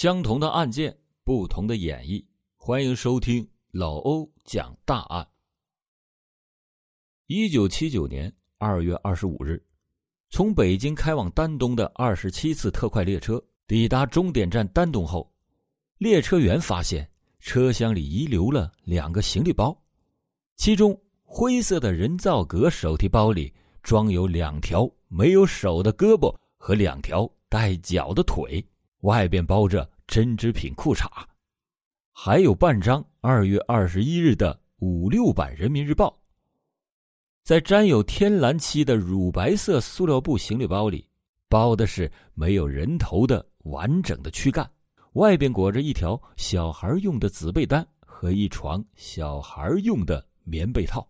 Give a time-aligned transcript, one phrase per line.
[0.00, 2.24] 相同的案件，不同的演绎。
[2.56, 5.26] 欢迎收听老欧讲大案。
[7.26, 9.60] 一九七九年二月二十五日，
[10.30, 15.28] 从北京开往丹东的二十七次特快列车抵达终点站丹东后，
[15.96, 17.10] 列车员发现
[17.40, 19.76] 车厢里遗留了两个行李包，
[20.54, 23.52] 其中灰色的人造革手提包里
[23.82, 28.64] 装有两条没有手的胳膊和两条带脚的腿。
[29.02, 31.08] 外边包着针织品裤衩，
[32.12, 36.08] 还有半张二月二十一日的五六版《人民日报》。
[37.44, 41.08] 在沾有天蓝漆的乳白色塑料布行李包里，
[41.48, 44.68] 包的是没有人头的完整的躯干，
[45.12, 51.08] 外边裹着一条小孩用的紫被单和一床小孩用的棉被套。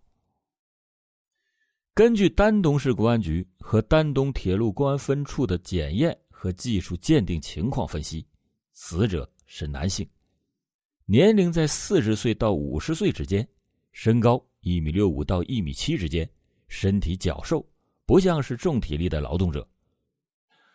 [1.95, 6.16] 根据丹东市公安局和丹东铁路公安分处的检验。
[6.41, 8.24] 和技术鉴定情况分析，
[8.73, 10.09] 死者是男性，
[11.05, 13.46] 年龄在四十岁到五十岁之间，
[13.90, 16.30] 身高一米六五到一米七之间，
[16.68, 17.68] 身体较瘦，
[18.07, 19.68] 不像是重体力的劳动者。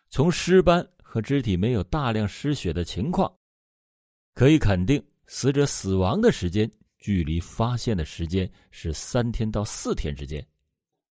[0.10, 3.34] 从尸斑和肢体没有大量失血的情况，
[4.34, 10.46] 可以肯定死者死亡的时间距离发现的时间是三天到四天之间，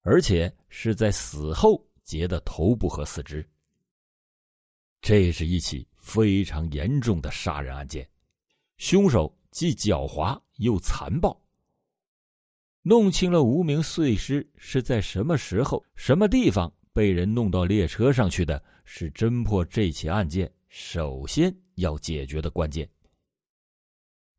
[0.02, 3.42] 而且是在死后截的头部和四肢。
[5.02, 8.08] 这是一起非常严重的杀人案件，
[8.78, 11.36] 凶手既狡猾又残暴。
[12.82, 22.88] 弄清了无名碎尸是在什么时候、什么地方被人弄到列车上去的，是侦破这起案件首先要解决的关键。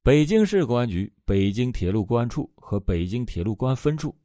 [0.01, 4.15] 北京市公安局、北京铁路公安处和北京铁路公安分处，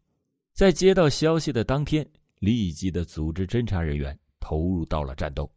[0.52, 5.50] 在接到消息的当天，立即的组织侦查人员投入到了战斗。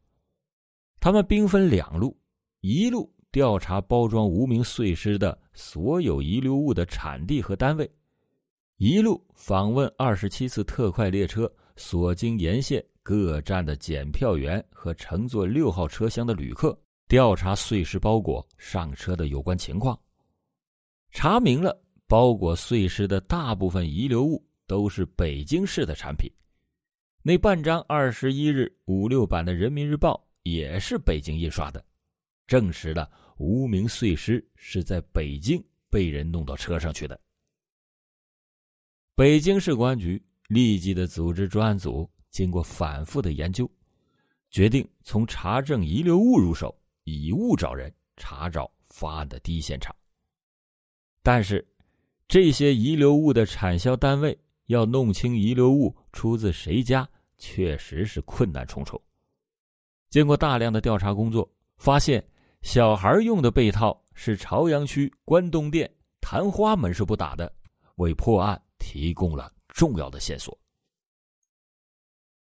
[1.01, 2.15] 他们兵分两路，
[2.59, 7.91] 一路调查包装无名碎尸的所有遗留物的产地和单位，
[8.77, 19.99] 一路访问二十七次特快列车所经沿线各站的检票员和乘坐六号车厢的旅客，调查碎尸包裹上车的有关情况，
[21.09, 26.31] 查明了包裹碎尸的大部分遗留物都是北京市的产品，
[27.23, 30.23] 那半张二十一日五六版的《人民日报》。
[30.43, 31.83] 也是北京印刷的，
[32.47, 37.19] 证实了无名碎尸是在北京被人弄到车上去的。
[39.15, 43.69] 北京市公安局立即的组织专案组，经过反复的研究，
[44.49, 49.95] 决定从查证遗留物入手，以物找人，查找发案的第一现场。
[51.21, 51.63] 但是，
[52.27, 54.35] 这些遗留物的产销单位
[54.65, 58.99] 要弄清遗留物出自谁家，确实是困难重重。
[60.11, 62.21] 经过大量的调查工作，发现
[62.63, 65.89] 小孩用的被套是朝阳区关东店
[66.19, 67.51] 昙花门市部打的，
[67.95, 70.55] 为破案提供了重要的线索。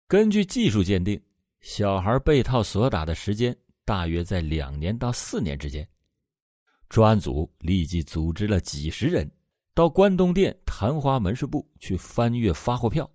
[0.07, 1.19] 根据技术鉴定，
[1.61, 5.85] 小孩被套所打的时间大约在两年到四年之间。
[6.87, 9.27] 专案组立即组织了几十人
[9.73, 13.09] 到关东店昙花门市部去翻阅发货票。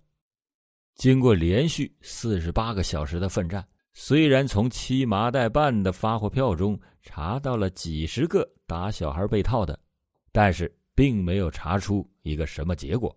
[0.95, 3.65] 经过连续四十八个小时的奋战。
[3.93, 9.77] 虽然从七麻袋半的发货票中查到了几十个打小孩被套的，
[10.31, 13.13] 但是并没有查出一个什么结果。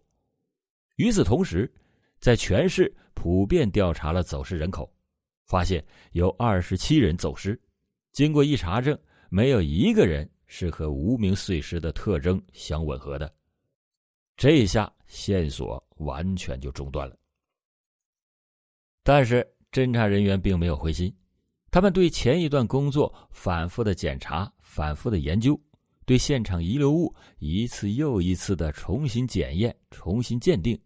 [0.97, 1.73] 与此同时，
[2.19, 4.93] 在全市普遍调查了走失人口，
[5.45, 7.59] 发现有二十七人走失。
[8.11, 8.99] 经过一查证，
[9.29, 13.33] 没有一个人是和无名碎尸的特征相吻合的。
[14.37, 17.17] 这下线索完全就中断了。
[19.05, 19.49] 但是。
[19.75, 21.12] 侦查人员并没有灰心，
[21.73, 25.61] 他们对前一段工作反复的检查、反复的研究，
[26.07, 30.81] 对现场遗留物一次又一次的重新检验、重新鉴定。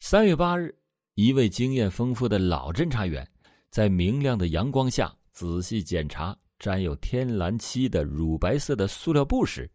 [0.00, 0.74] 三月八日，
[1.16, 3.28] 一位经验丰富的老侦查员
[3.68, 9.70] 在明亮的阳光下仔细检查沾有天蓝漆的乳白色的塑料布时，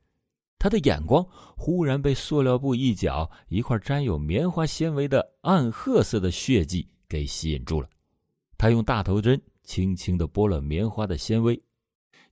[0.57, 1.23] 他的眼光
[1.55, 7.87] 忽然被塑料布一角一块沾有棉花纤维的暗褐色的血迹给吸引住了。
[8.59, 11.63] 他用大头针轻轻的剥了棉花的纤维，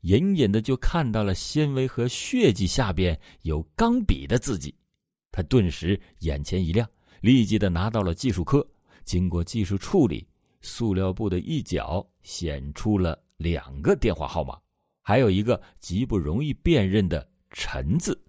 [0.01, 4.75] 隐隐的就看到了纤维和血迹下边有钢笔的字迹。
[5.31, 6.85] 他顿时眼前一亮，
[7.21, 8.67] 立即的拿到了技术科。
[9.05, 10.27] 经过技术处理，
[10.59, 14.59] 塑料布的一角显出了两个电话号码，
[15.01, 18.21] 还有一个极不容易辨认的“陈”字。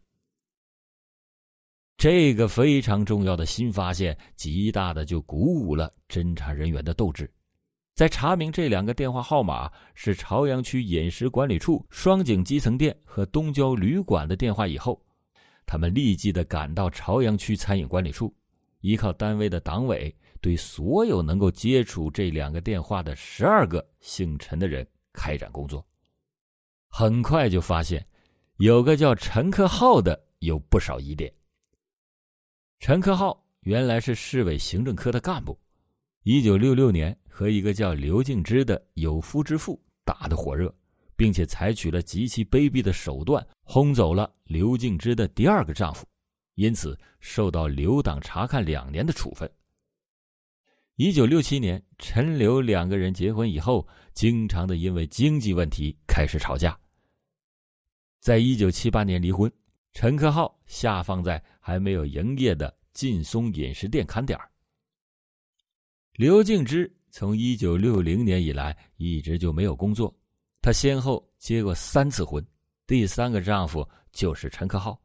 [1.96, 7.28] 这个非常重要的新发现，极大的就鼓舞了侦查人员的斗志。
[7.98, 15.04] 在查明这两个电话号码是朝阳区饮食管理处双井基层店和东郊旅馆的电话以后，
[15.66, 18.32] 他们立即的赶到朝阳区餐饮管理处，
[18.82, 25.84] 依靠单位的党委，对所有能够接触这两个电话的十二个姓陈的人开展工作。
[26.88, 28.06] 很快就发现，
[28.58, 31.34] 有个叫陈克浩的有不少疑点。
[32.78, 35.58] 陈克浩原来是市委行政科的干部，
[36.22, 37.18] 一九六六年。
[37.38, 40.74] 和一个叫刘敬之的有夫之妇打得火热，
[41.14, 46.04] 并且采取了极其卑鄙的手段，轰走了刘敬之的第二个丈夫，
[46.56, 49.48] 因此受到留党察看两年的处分。
[50.96, 56.76] 一九六七年，陈刘两个人结婚以后，经常的因为经济问题开始吵架。
[58.18, 59.48] 在一九七八年离婚，
[59.92, 64.36] 陈克浩下放在还没有营业的劲松饮食店看点
[66.14, 66.92] 刘敬之。
[67.18, 70.16] 从一九六零年以来，一直就没有工作。
[70.62, 72.46] 她先后结过三次婚，
[72.86, 75.02] 第三个丈夫就是陈克浩。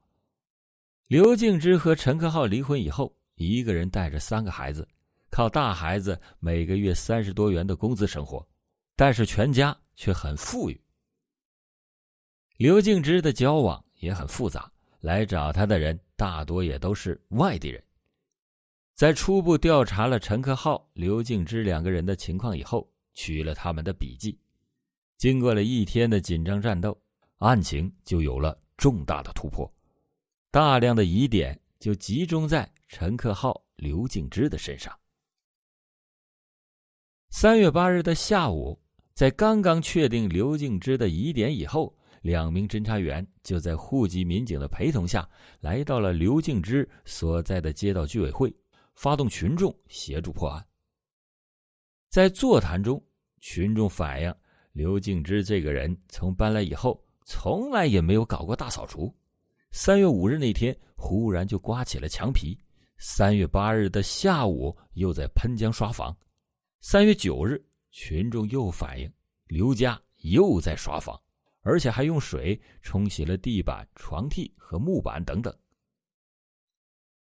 [1.07, 4.88] 刘静之和陈克浩离婚以后，一个人带着三个孩子，
[5.31, 8.48] 靠大孩子每个月三十多元的工资生活，
[8.95, 10.80] 但是全家却很富裕。
[12.57, 17.83] 刘静之的交往也很复杂，来找她的人大多也都是外地人。
[18.95, 24.37] 在初步调查了陈克浩、刘敬之两个人的情况以后，取了他们的笔记。
[25.17, 26.95] 经过了一天的紧张战斗，
[27.39, 29.71] 案情就有了重大的突破。
[30.51, 34.95] 大量的疑点就集中在陈克浩、刘敬之的身上。
[37.31, 38.79] 三月八日的下午，
[39.15, 45.27] 在刚刚确定刘敬之的疑点以后，两名侦查员就在户籍民警的陪同下
[45.61, 48.53] 来到了刘敬之所在的街道居委会。
[48.93, 50.65] 发动群众协助破案。
[52.09, 53.03] 在座谈中，
[53.41, 54.33] 群众反映
[54.71, 59.13] 刘敬之这个人从搬来以后，从来也没有搞过大扫除。
[59.71, 62.55] 三月五日那天，忽然就刮起了墙皮；
[62.97, 66.15] 三月八日的下午，又在喷浆刷房；
[66.79, 69.11] 三月九日，群众又反映
[69.47, 71.19] 刘家又在刷房，
[71.61, 75.51] 而且还用水冲洗了地板、床屉和木板等等。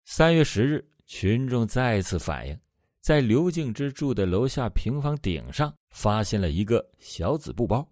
[0.04, 0.90] 三月十日。
[1.06, 2.58] 群众再次反映，
[3.00, 7.86] 在刘敬之住的楼下平房顶上发现了一个小紫布包。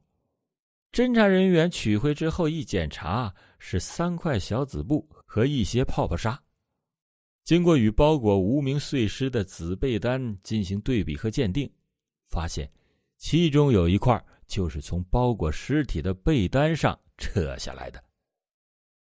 [0.93, 6.43] 侦查人员取回之后一检查，是三块小紫布和一些泡泡纱。
[7.45, 11.71] 经过与包裹无名碎尸的紫被单进行对比和鉴定，
[12.29, 12.71] 发现
[13.17, 18.03] 其中有一块就是从包裹尸体的被单上扯下来的。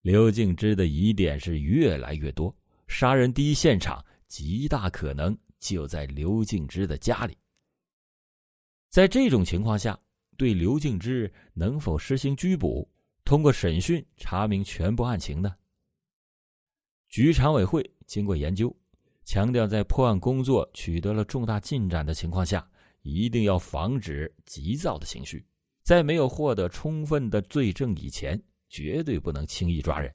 [0.01, 2.55] 刘敬之的疑点是越来越多。
[2.94, 7.36] 杀人第一现场极大可能就在刘敬之的家里。
[8.92, 10.00] 在这种情况下，
[10.38, 12.88] 对刘敬之能否实行拘捕？
[13.25, 15.56] 通过审讯查明全部案情呢？
[17.10, 18.74] 局常委会经过研究，
[19.25, 22.69] 强调在破案工作取得了重大进展的情况下，
[23.01, 25.44] 一定要防止急躁的情绪，
[25.81, 28.39] 在没有获得充分的罪证以前，
[28.69, 30.13] 绝对不能轻易抓人。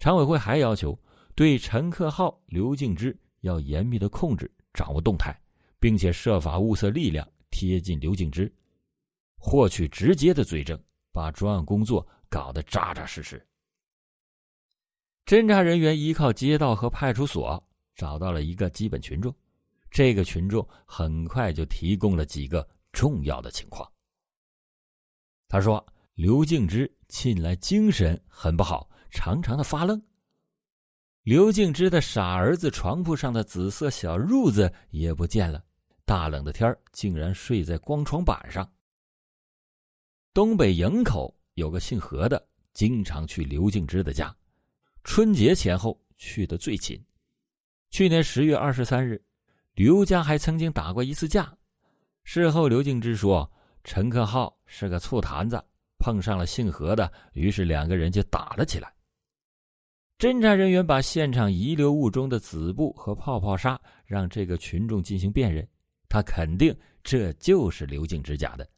[0.00, 0.98] 常委会还要求。
[1.38, 5.40] 对陈克浩、刘敬之要严密的控制、掌握动态，
[5.78, 8.52] 并且设法物色力量贴近刘敬之，
[9.36, 10.76] 获取直接的罪证，
[11.12, 13.46] 把专案工作搞得扎扎实实。
[15.26, 17.64] 侦查人员依靠街道和派出所
[17.94, 19.32] 找到了一个基本群众，
[19.92, 23.88] 这个群众很快就提供了几个重要的情况。
[25.46, 30.02] 他说：“刘敬之近来精神很不好，常常的发愣。”
[31.28, 35.62] 刘敬之的傻儿子床铺上的紫色小褥子也不见了，
[36.06, 38.66] 大冷的天竟然睡在光床板上。
[40.32, 44.34] 东北营口有个姓何的，经常去刘敬之的家，
[45.04, 46.98] 春节前后去的最勤。
[47.90, 49.22] 去年十月二十三日，
[49.74, 51.54] 刘家还曾经打过一次架。
[52.24, 53.52] 事后，刘敬之说，
[53.84, 55.62] 陈克浩是个醋坛子，
[55.98, 58.90] 碰上了姓何的，于是两个人就打了起来。
[60.18, 65.64] 侦查人员把现场遗留物中的紫布和泡泡纱让这个群众进行辨认，
[66.08, 68.68] 他肯定这就是刘敬之家的。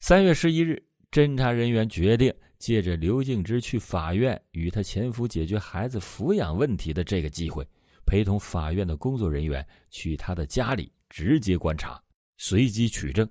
[0.00, 7.64] 三月十一日，侦查人员决定借着刘敬之去法院与他前夫解决孩子抚养问题的这个机会，
[8.04, 12.02] 陪同法院的工作人员去他的家里直接观察，
[12.38, 13.28] 随机取证。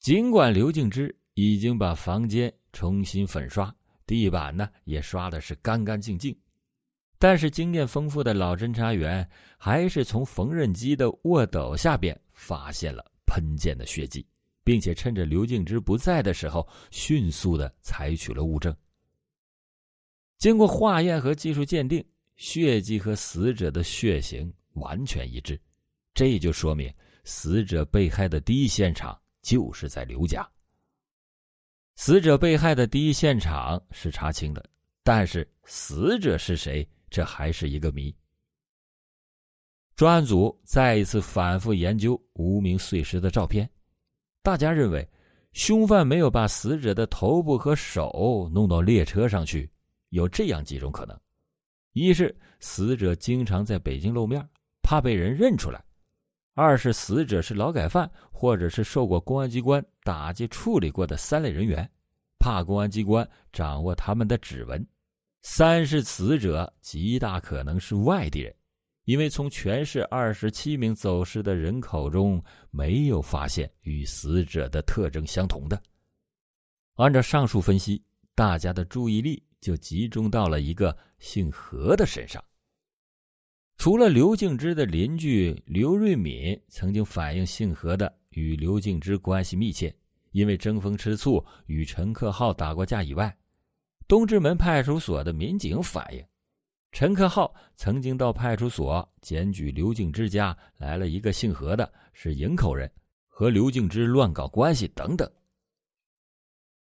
[0.00, 3.74] 尽管刘敬之已经把房间重新粉刷。
[4.06, 6.36] 地板呢也刷的是干干净净，
[7.18, 14.26] 但是经验丰富的老侦查员还是从缝纫机的卧斗下边发现了喷溅的血迹，
[14.64, 18.74] 并且趁着刘静之不在的时候，迅速的采取了物证。
[20.38, 22.04] 经过化验和技术鉴定，
[22.36, 25.60] 血迹和死者的血型完全一致，
[26.12, 26.92] 这就说明
[27.22, 30.44] 死者被害的第一现场就是在刘家。
[31.94, 34.64] 死者被害的第一现场是查清的，
[35.02, 38.14] 但是死者是谁，这还是一个谜。
[39.94, 43.68] 专案组再一次反复研究无名碎尸的照片，
[44.42, 45.06] 大家认为
[45.52, 49.70] 凶犯没有把死者的头部和手弄到列车上去，
[50.08, 51.16] 有这样几种可能：
[51.92, 54.44] 一是死者经常在北京露面，
[54.82, 55.78] 怕被人认出来；
[56.54, 61.90] 二是死者是劳改犯，或者是受过公安机关打击处理过的三类人员，
[62.38, 64.78] 怕公安机关掌握他们的指纹；
[65.40, 68.54] 三是死者极大可能是外地人。
[69.04, 72.40] 因为从全市二十七名走失的人口中，
[72.70, 75.82] 没有发现与死者的特征相同的。
[76.94, 78.00] 按照上述分析，
[78.34, 82.44] 大家的注意力就集中到了一个姓何的身上。
[83.82, 89.92] 除了刘敬之的邻居刘瑞敏曾经反映姓何的与刘敬之关系密切，
[90.30, 93.36] 因为争风吃醋与陈克浩打过架以外，
[94.06, 96.24] 东直门派出所的民警反映。
[96.92, 102.88] 陈克浩曾经到派出所检举刘敬之家来了一个姓何的，是营口人，
[103.26, 105.28] 和刘敬之乱搞关系等等。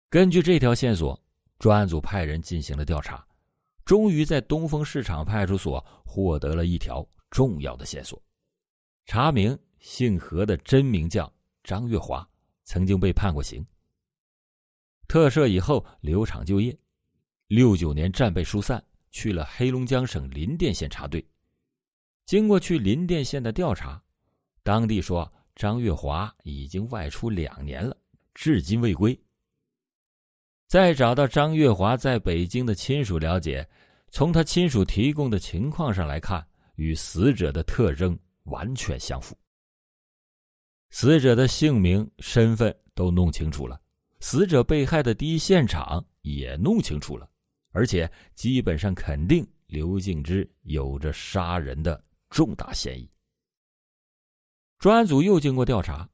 [0.09, 1.17] 根据这条线索，
[1.61, 3.25] 专案组派人进行了调查，
[3.91, 8.23] 终于在东风市场派出所获得了一条重要的线索：
[9.05, 11.33] 查明姓何的真名叫
[11.65, 12.25] 张月华，
[12.63, 13.67] 曾经被判过刑。
[15.09, 16.79] 特赦以后留厂就业，
[17.49, 18.81] 六九年战备疏散。
[19.11, 21.27] 去了黑龙江省林甸县插队，
[22.27, 24.01] 经过去林甸县的调查，
[24.63, 27.97] 当地说张月华已经外出两年了，
[28.35, 29.21] 至今未归。
[30.71, 33.69] 再找到张月华在北京的亲属了解，
[34.13, 36.47] 从他亲属提供的情况上来看，
[36.77, 39.37] 与死者的特征完全相符。
[40.91, 43.81] 死者的姓名、身份都弄清楚了，
[44.21, 47.29] 死者被害的第一现场也弄清楚了。
[47.73, 53.11] 而且基本上肯定刘敬之有着杀人的重大嫌疑。
[54.79, 56.09] 专案组又经过调查，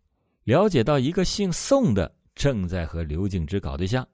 [0.45, 4.07] 了解到一个姓宋的正在和刘敬之搞对象，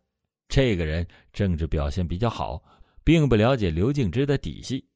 [0.55, 2.63] 这个人政治表现比较好，
[3.03, 4.87] 并不了解刘敬之的底细。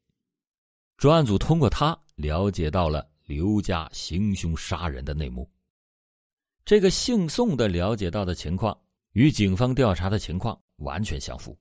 [0.99, 5.51] 专案组通过他了解到了刘家行凶杀人的内幕。
[6.67, 8.79] 这个姓宋的了解到的情况
[9.13, 11.59] 与警方调查的情况完全相符。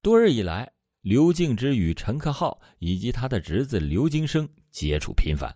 [0.00, 5.52] 多日以来，刘敬之与陈克浩以及他的侄子刘金生接触频繁，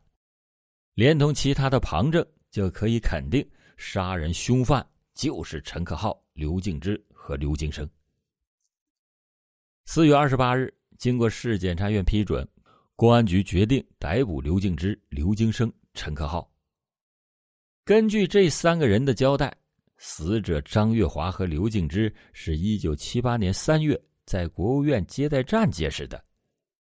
[0.95, 4.85] 连同其他的旁证，就可以肯定杀人凶犯
[5.15, 7.91] 就是陈克浩、刘敬之和刘金生。
[9.85, 12.49] 四月二十八日，经过市检察院批准，
[12.95, 16.49] 公安局决定逮捕刘敬之、刘金生、陈克浩。
[17.85, 19.53] 根据这三个人的交代，
[19.99, 24.01] 死者张月华和刘敬之是一九七八年三月。
[24.25, 26.25] 在国务院接待站结识的，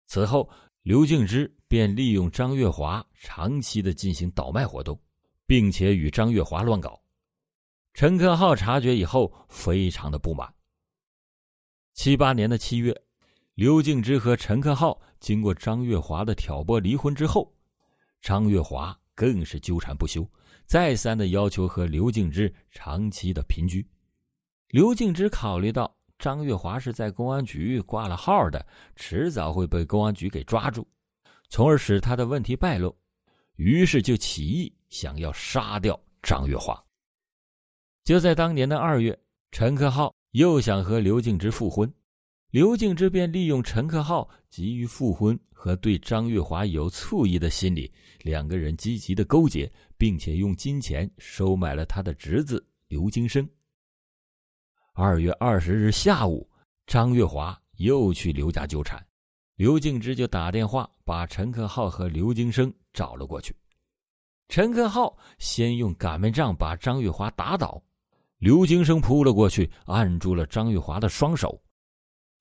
[0.08, 0.50] 此后
[0.82, 4.98] 刘敬之便利用张月华长期的进行倒卖活动，
[5.46, 7.03] 并且与张月华乱搞。
[7.94, 10.52] 陈克浩察觉以后，非常的不满。
[11.94, 13.00] 七八年的七月，
[13.54, 17.54] 刘敬之和陈克浩经过张月华的挑拨离婚之后，
[18.22, 20.28] 张月华更是纠缠不休，
[20.66, 23.88] 再三的要求和刘敬之长期的平居。
[24.70, 25.96] 刘敬之考虑到。
[26.20, 30.88] 张月华是在公安局挂了号的，迟早会被公安局给抓住，
[31.50, 32.96] 从而使他的问题败露，
[33.56, 36.82] 于是就起意想要杀掉张月华。
[38.04, 39.18] 就在当年的二月，
[39.52, 41.92] 陈克浩又想和刘静之复婚，
[42.50, 53.48] 刘静之便利用陈克浩急于复婚和对张月华有醋意的心理，两个人积极的勾结，并且用金钱收买了他的侄子刘金生。
[54.94, 56.50] 二月二十日下午，
[56.86, 59.02] 张月华又去刘家纠缠，
[59.56, 63.56] 刘敬之就打电话把陈克浩和刘金生找了过去。
[64.50, 67.82] 陈克浩先用擀面杖把张月华打倒，
[68.44, 71.64] 刘金生扑了过去，按住了张月华的双手。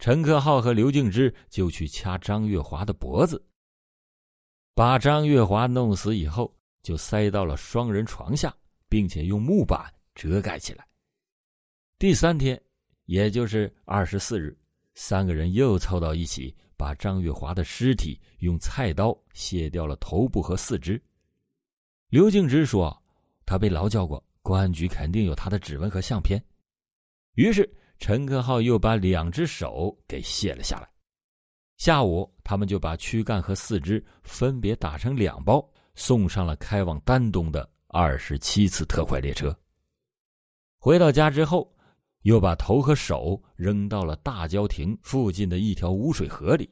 [0.00, 3.40] 陈克浩和刘敬之就去掐张月华的脖子，
[4.74, 8.52] 把张月华弄死以后，就塞到了双人床下，
[8.88, 10.84] 并且用木板遮盖起来。
[12.00, 12.60] 第三天，
[13.04, 14.58] 也就是二十四日，
[14.94, 21.00] 三个人又凑到一起，把张月华的尸体用菜刀卸掉了头部和四肢。
[22.08, 23.00] 刘敬之说
[23.46, 26.42] ：“他被劳教过，公安局肯定有他的指纹和相片。”
[27.34, 27.68] 于是
[27.98, 30.88] 陈克浩又把两只手给卸了下来。
[31.78, 39.56] 下午，他们就把躯干和四肢分别打成两包，送上了开往丹东的二十七次特快列车。
[40.78, 41.74] 回到家之后，
[42.22, 46.70] 又把头和手扔到了大郊亭附近的一条污水河里。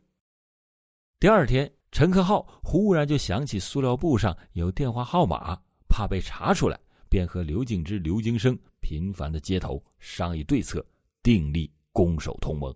[1.19, 6.79] 第二天，陈克浩忽然就想起塑料布上有电话号码，怕被查出来，
[7.11, 10.83] 便和刘敬之、刘金生频繁的接头，商议对策，
[11.23, 12.75] 订立攻守同盟。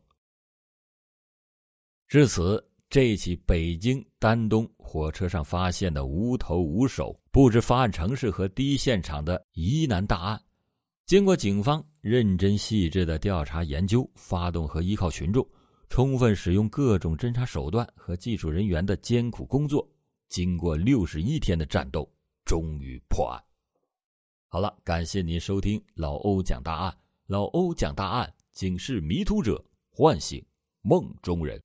[2.09, 10.43] 至此，这起北京丹东火车上发现的无头无手、不知发案城市和第一现场的疑难大案。
[11.07, 15.47] 经过警方认真细致的调查研究，发动和依靠群众，
[15.89, 19.89] 充分使用各种侦查手段和技术人员的艰苦工作，
[20.29, 22.11] 经过六十一天的战斗，
[22.45, 23.43] 终于破案。
[24.55, 26.97] 好了，感谢您收听老欧讲大案。
[27.27, 30.47] 老欧讲大案，警示迷途者，唤醒
[30.83, 31.61] 梦中人。